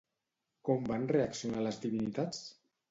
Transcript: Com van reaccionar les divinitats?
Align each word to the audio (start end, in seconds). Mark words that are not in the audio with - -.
Com 0.69 0.89
van 0.93 1.05
reaccionar 1.13 1.63
les 1.69 1.81
divinitats? 1.87 2.43